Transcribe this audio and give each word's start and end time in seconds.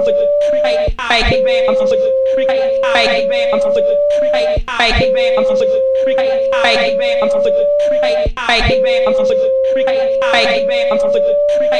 from 11.00 11.12
the 11.12 11.75